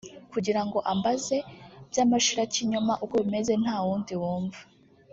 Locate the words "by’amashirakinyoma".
1.89-2.93